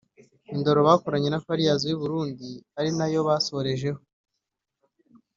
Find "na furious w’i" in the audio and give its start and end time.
1.31-1.97